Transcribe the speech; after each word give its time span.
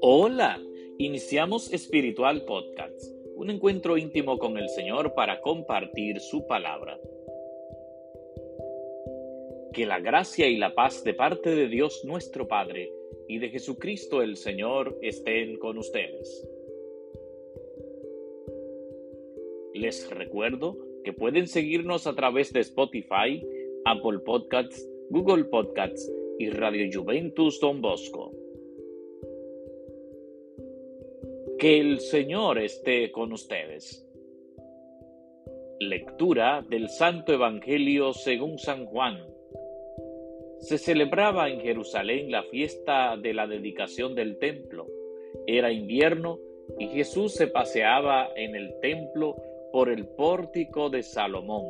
Hola, 0.00 0.62
iniciamos 0.98 1.72
Espiritual 1.72 2.44
Podcast, 2.44 3.12
un 3.34 3.48
encuentro 3.48 3.96
íntimo 3.96 4.38
con 4.38 4.58
el 4.58 4.68
Señor 4.68 5.14
para 5.14 5.40
compartir 5.40 6.20
su 6.20 6.46
palabra. 6.46 7.00
Que 9.72 9.86
la 9.86 10.00
gracia 10.00 10.48
y 10.48 10.58
la 10.58 10.74
paz 10.74 11.02
de 11.02 11.14
parte 11.14 11.54
de 11.54 11.68
Dios 11.68 12.04
nuestro 12.04 12.46
Padre 12.48 12.92
y 13.26 13.38
de 13.38 13.48
Jesucristo 13.48 14.20
el 14.20 14.36
Señor 14.36 14.98
estén 15.00 15.58
con 15.58 15.78
ustedes. 15.78 16.46
Les 19.72 20.10
recuerdo 20.10 20.85
que 21.06 21.12
pueden 21.12 21.46
seguirnos 21.46 22.08
a 22.08 22.16
través 22.16 22.52
de 22.52 22.58
Spotify, 22.58 23.40
Apple 23.84 24.18
Podcasts, 24.24 24.90
Google 25.08 25.44
Podcasts 25.44 26.12
y 26.36 26.50
Radio 26.50 26.90
Juventus 26.92 27.60
Don 27.60 27.80
Bosco. 27.80 28.32
Que 31.60 31.78
el 31.78 32.00
Señor 32.00 32.58
esté 32.58 33.12
con 33.12 33.32
ustedes. 33.32 34.04
Lectura 35.78 36.66
del 36.68 36.88
Santo 36.88 37.32
Evangelio 37.32 38.12
según 38.12 38.58
San 38.58 38.86
Juan. 38.86 39.24
Se 40.58 40.76
celebraba 40.76 41.48
en 41.48 41.60
Jerusalén 41.60 42.32
la 42.32 42.42
fiesta 42.42 43.16
de 43.16 43.32
la 43.32 43.46
dedicación 43.46 44.16
del 44.16 44.40
templo. 44.40 44.88
Era 45.46 45.70
invierno 45.70 46.40
y 46.80 46.88
Jesús 46.88 47.34
se 47.34 47.46
paseaba 47.46 48.30
en 48.34 48.56
el 48.56 48.80
templo 48.80 49.36
por 49.76 49.90
el 49.90 50.06
pórtico 50.06 50.88
de 50.88 51.02
Salomón. 51.02 51.66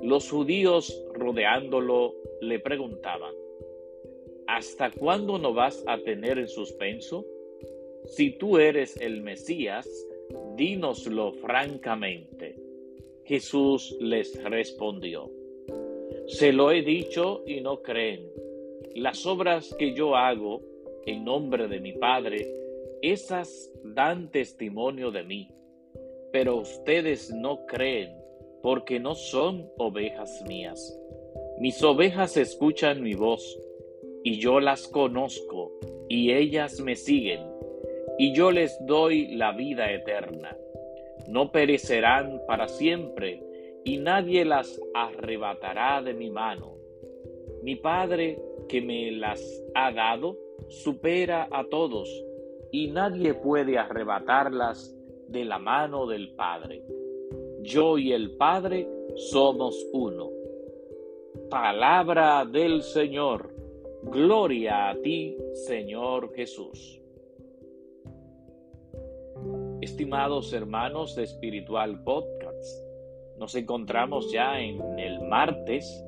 Los 0.00 0.30
judíos 0.30 1.04
rodeándolo 1.12 2.14
le 2.40 2.60
preguntaban, 2.60 3.34
¿Hasta 4.46 4.92
cuándo 4.92 5.36
no 5.36 5.52
vas 5.52 5.82
a 5.88 5.98
tener 5.98 6.38
en 6.38 6.46
suspenso? 6.46 7.26
Si 8.06 8.38
tú 8.38 8.58
eres 8.58 8.96
el 9.00 9.22
Mesías, 9.22 9.88
dínoslo 10.54 11.32
francamente. 11.32 12.54
Jesús 13.24 13.96
les 13.98 14.40
respondió, 14.44 15.28
Se 16.28 16.52
lo 16.52 16.70
he 16.70 16.82
dicho 16.82 17.42
y 17.44 17.60
no 17.60 17.82
creen. 17.82 18.30
Las 18.94 19.26
obras 19.26 19.74
que 19.76 19.94
yo 19.94 20.14
hago 20.14 20.62
en 21.06 21.24
nombre 21.24 21.66
de 21.66 21.80
mi 21.80 21.92
Padre, 21.92 22.48
esas 23.02 23.72
dan 23.82 24.30
testimonio 24.30 25.10
de 25.10 25.24
mí, 25.24 25.48
pero 26.38 26.56
ustedes 26.56 27.32
no 27.32 27.64
creen 27.64 28.14
porque 28.62 29.00
no 29.00 29.14
son 29.14 29.70
ovejas 29.78 30.44
mías. 30.46 30.94
Mis 31.58 31.82
ovejas 31.82 32.36
escuchan 32.36 33.02
mi 33.02 33.14
voz 33.14 33.58
y 34.22 34.38
yo 34.38 34.60
las 34.60 34.86
conozco 34.86 35.72
y 36.10 36.32
ellas 36.32 36.78
me 36.80 36.94
siguen 36.94 37.40
y 38.18 38.34
yo 38.34 38.50
les 38.50 38.76
doy 38.84 39.34
la 39.34 39.52
vida 39.52 39.90
eterna. 39.90 40.54
No 41.26 41.50
perecerán 41.52 42.42
para 42.46 42.68
siempre, 42.68 43.42
y 43.86 43.96
nadie 43.96 44.44
las 44.44 44.78
arrebatará 44.92 46.02
de 46.02 46.12
mi 46.12 46.28
mano. 46.28 46.76
Mi 47.62 47.76
Padre 47.76 48.38
que 48.68 48.82
me 48.82 49.10
las 49.10 49.40
ha 49.74 49.90
dado 49.90 50.36
supera 50.68 51.48
a 51.50 51.64
todos, 51.64 52.10
y 52.72 52.88
nadie 52.88 53.32
puede 53.32 53.78
arrebatarlas 53.78 54.95
de 55.28 55.44
la 55.44 55.58
mano 55.58 56.06
del 56.06 56.34
Padre. 56.34 56.82
Yo 57.62 57.98
y 57.98 58.12
el 58.12 58.36
Padre 58.36 58.88
somos 59.16 59.86
uno. 59.92 60.30
Palabra 61.50 62.44
del 62.44 62.82
Señor. 62.82 63.54
Gloria 64.04 64.90
a 64.90 64.96
ti, 65.00 65.36
Señor 65.66 66.32
Jesús. 66.34 67.00
Estimados 69.80 70.52
hermanos 70.52 71.14
de 71.16 71.24
Espiritual 71.24 72.02
Podcast, 72.02 72.84
nos 73.38 73.54
encontramos 73.54 74.32
ya 74.32 74.60
en 74.60 74.98
el 74.98 75.20
martes 75.22 76.04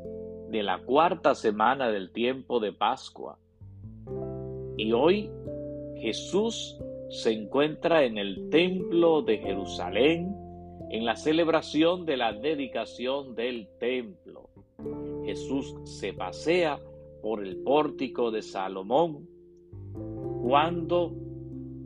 de 0.49 0.63
la 0.63 0.79
cuarta 0.85 1.35
semana 1.35 1.91
del 1.91 2.11
tiempo 2.13 2.61
de 2.61 2.73
Pascua. 2.73 3.39
Y 4.77 4.93
hoy 4.93 5.31
Jesús 5.97 6.81
se 7.11 7.33
encuentra 7.33 8.05
en 8.05 8.19
el 8.19 8.51
templo 8.51 9.23
de 9.23 9.39
Jerusalén 9.39 10.35
en 10.91 11.05
la 11.05 11.17
celebración 11.17 12.07
de 12.07 12.17
la 12.17 12.33
dedicación 12.33 13.35
del 13.35 13.69
templo. 13.79 14.49
Jesús 15.25 15.75
se 15.85 16.13
pasea 16.13 16.81
por 17.23 17.45
el 17.45 17.59
pórtico 17.59 18.31
de 18.31 18.43
Salomón 18.43 19.29
cuando 20.43 21.15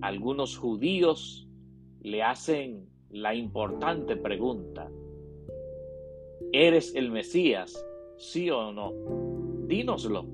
algunos 0.01 0.57
judíos 0.57 1.49
le 2.01 2.23
hacen 2.23 2.89
la 3.11 3.35
importante 3.35 4.17
pregunta, 4.17 4.91
¿eres 6.53 6.95
el 6.95 7.11
Mesías? 7.11 7.85
¿Sí 8.17 8.51
o 8.51 8.73
no? 8.73 8.93
Dínoslo. 9.67 10.27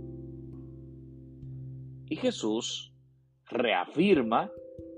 Y 2.10 2.16
Jesús 2.16 2.93
reafirma 3.47 4.50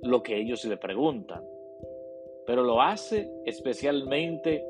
lo 0.03 0.23
que 0.23 0.39
ellos 0.39 0.65
le 0.65 0.77
preguntan, 0.77 1.45
pero 2.47 2.63
lo 2.63 2.81
hace 2.81 3.31
especialmente 3.45 4.65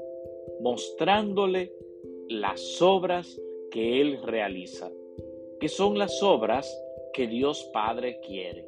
mostrándole 0.60 1.72
las 2.28 2.80
obras 2.82 3.40
que 3.70 4.00
Él 4.00 4.20
realiza, 4.22 4.90
que 5.58 5.68
son 5.68 5.98
las 5.98 6.22
obras 6.22 6.70
que 7.12 7.26
Dios 7.26 7.68
Padre 7.72 8.20
quiere. 8.20 8.66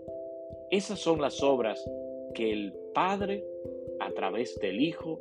Esas 0.71 0.99
son 0.99 1.21
las 1.21 1.43
obras 1.43 1.85
que 2.35 2.51
el 2.51 2.73
Padre 2.95 3.45
a 4.01 4.11
través 4.13 4.59
del 4.59 4.81
Hijo 4.81 5.21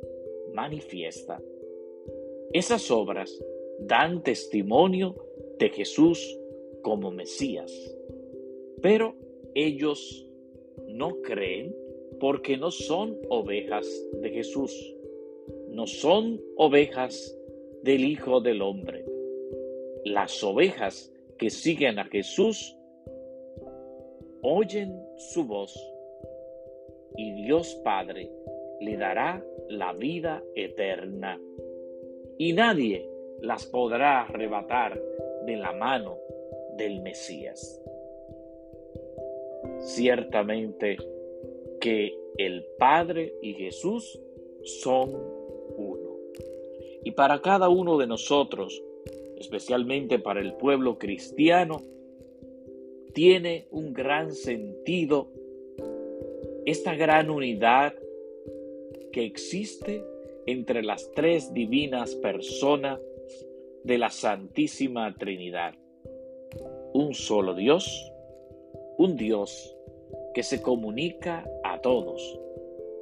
manifiesta. 0.54 1.40
Esas 2.52 2.90
obras 2.90 3.42
dan 3.80 4.22
testimonio 4.22 5.14
de 5.58 5.70
Jesús 5.70 6.38
como 6.82 7.10
Mesías, 7.10 7.72
pero 8.80 9.14
ellos 9.54 10.26
no 10.92 11.20
creen 11.22 11.74
porque 12.20 12.56
no 12.56 12.70
son 12.70 13.18
ovejas 13.28 13.86
de 14.20 14.30
Jesús, 14.30 14.94
no 15.68 15.86
son 15.86 16.40
ovejas 16.56 17.36
del 17.82 18.04
Hijo 18.04 18.40
del 18.40 18.62
Hombre. 18.62 19.04
Las 20.04 20.42
ovejas 20.42 21.12
que 21.38 21.50
siguen 21.50 21.98
a 21.98 22.04
Jesús 22.04 22.76
oyen 24.42 25.00
su 25.16 25.44
voz 25.44 25.74
y 27.16 27.32
Dios 27.44 27.74
Padre 27.84 28.30
le 28.80 28.96
dará 28.96 29.44
la 29.68 29.92
vida 29.92 30.42
eterna. 30.54 31.40
Y 32.38 32.52
nadie 32.52 33.08
las 33.40 33.66
podrá 33.66 34.22
arrebatar 34.22 35.00
de 35.46 35.56
la 35.56 35.72
mano 35.72 36.18
del 36.76 37.00
Mesías. 37.00 37.80
Ciertamente 39.80 40.96
que 41.80 42.16
el 42.38 42.64
Padre 42.78 43.34
y 43.42 43.54
Jesús 43.54 44.20
son 44.64 45.10
uno. 45.76 46.16
Y 47.04 47.10
para 47.12 47.42
cada 47.42 47.68
uno 47.68 47.98
de 47.98 48.06
nosotros, 48.06 48.82
especialmente 49.36 50.18
para 50.18 50.40
el 50.40 50.54
pueblo 50.54 50.98
cristiano, 50.98 51.82
tiene 53.12 53.66
un 53.70 53.92
gran 53.92 54.32
sentido 54.32 55.28
esta 56.64 56.94
gran 56.94 57.28
unidad 57.28 57.94
que 59.12 59.24
existe 59.24 60.04
entre 60.46 60.82
las 60.82 61.10
tres 61.12 61.52
divinas 61.52 62.14
personas 62.16 63.00
de 63.84 63.98
la 63.98 64.10
Santísima 64.10 65.14
Trinidad. 65.16 65.74
Un 66.92 67.14
solo 67.14 67.54
Dios, 67.54 68.12
un 69.02 69.16
Dios 69.16 69.76
que 70.32 70.44
se 70.44 70.62
comunica 70.62 71.44
a 71.64 71.80
todos, 71.80 72.38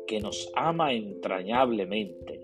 que 0.07 0.19
nos 0.19 0.51
ama 0.57 0.95
entrañablemente, 0.95 2.41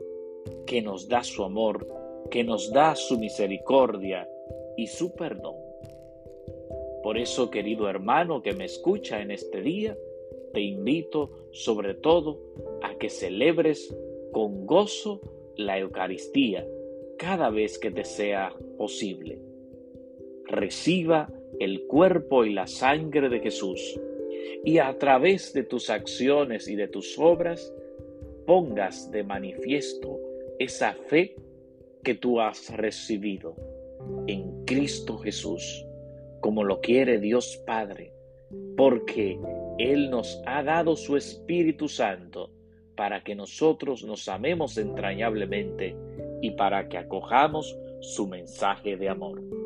que 0.66 0.82
nos 0.82 1.08
da 1.08 1.22
su 1.24 1.42
amor, 1.42 1.86
que 2.30 2.44
nos 2.44 2.70
da 2.70 2.94
su 2.94 3.18
misericordia 3.18 4.28
y 4.76 4.86
su 4.88 5.14
perdón. 5.14 5.54
Por 7.02 7.16
eso, 7.16 7.50
querido 7.50 7.88
hermano 7.88 8.42
que 8.42 8.52
me 8.52 8.66
escucha 8.66 9.22
en 9.22 9.30
este 9.30 9.62
día, 9.62 9.96
te 10.52 10.60
invito 10.60 11.30
sobre 11.52 11.94
todo 11.94 12.38
a 12.82 12.94
que 12.96 13.08
celebres 13.08 13.96
con 14.32 14.66
gozo 14.66 15.22
la 15.56 15.78
Eucaristía 15.78 16.66
cada 17.16 17.48
vez 17.48 17.78
que 17.78 17.90
te 17.90 18.04
sea 18.04 18.54
posible. 18.76 19.40
Reciba 20.44 21.32
el 21.60 21.86
cuerpo 21.86 22.44
y 22.44 22.52
la 22.52 22.66
sangre 22.66 23.28
de 23.28 23.40
Jesús 23.40 23.98
y 24.64 24.78
a 24.78 24.98
través 24.98 25.52
de 25.52 25.62
tus 25.62 25.90
acciones 25.90 26.68
y 26.68 26.76
de 26.76 26.88
tus 26.88 27.18
obras 27.18 27.72
pongas 28.46 29.10
de 29.10 29.22
manifiesto 29.22 30.18
esa 30.58 30.92
fe 30.92 31.36
que 32.02 32.14
tú 32.14 32.40
has 32.40 32.74
recibido 32.76 33.56
en 34.26 34.64
Cristo 34.64 35.18
Jesús, 35.18 35.84
como 36.40 36.64
lo 36.64 36.80
quiere 36.80 37.18
Dios 37.18 37.62
Padre, 37.66 38.12
porque 38.76 39.38
Él 39.78 40.10
nos 40.10 40.40
ha 40.46 40.62
dado 40.62 40.96
su 40.96 41.16
Espíritu 41.16 41.88
Santo 41.88 42.50
para 42.96 43.22
que 43.22 43.34
nosotros 43.34 44.04
nos 44.04 44.28
amemos 44.28 44.78
entrañablemente 44.78 45.94
y 46.40 46.52
para 46.52 46.88
que 46.88 46.98
acojamos 46.98 47.76
su 48.00 48.26
mensaje 48.26 48.96
de 48.96 49.08
amor. 49.08 49.65